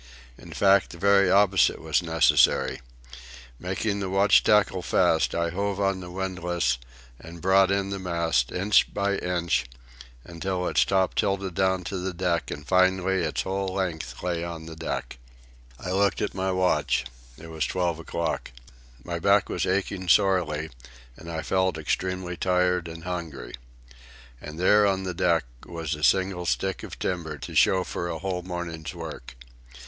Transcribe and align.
In 0.35 0.51
fact, 0.51 0.89
the 0.89 0.97
very 0.97 1.29
opposite 1.29 1.79
was 1.79 2.01
necessary. 2.01 2.81
Making 3.59 3.99
the 3.99 4.09
watch 4.09 4.43
tackle 4.43 4.81
fast, 4.81 5.35
I 5.35 5.51
hove 5.51 5.79
on 5.79 5.99
the 5.99 6.09
windlass 6.09 6.79
and 7.19 7.39
brought 7.39 7.69
in 7.69 7.91
the 7.91 7.99
mast, 7.99 8.51
inch 8.51 8.91
by 8.91 9.17
inch, 9.17 9.65
till 10.39 10.67
its 10.67 10.85
top 10.85 11.13
tilted 11.13 11.53
down 11.53 11.83
to 11.83 11.97
the 11.99 12.15
deck 12.15 12.49
and 12.49 12.67
finally 12.67 13.21
its 13.21 13.43
whole 13.43 13.67
length 13.75 14.23
lay 14.23 14.43
on 14.43 14.65
the 14.65 14.75
deck. 14.75 15.19
I 15.79 15.91
looked 15.91 16.19
at 16.19 16.33
my 16.33 16.51
watch. 16.51 17.05
It 17.37 17.51
was 17.51 17.67
twelve 17.67 17.99
o'clock. 17.99 18.49
My 19.03 19.19
back 19.19 19.49
was 19.49 19.67
aching 19.67 20.07
sorely, 20.07 20.71
and 21.15 21.31
I 21.31 21.43
felt 21.43 21.77
extremely 21.77 22.35
tired 22.35 22.87
and 22.87 23.03
hungry. 23.03 23.53
And 24.41 24.57
there 24.57 24.87
on 24.87 25.03
the 25.03 25.13
deck 25.13 25.43
was 25.67 25.93
a 25.93 26.03
single 26.03 26.47
stick 26.47 26.81
of 26.81 26.97
timber 26.97 27.37
to 27.37 27.53
show 27.53 27.83
for 27.83 28.09
a 28.09 28.17
whole 28.17 28.41
morning's 28.41 28.95
work. 28.95 29.35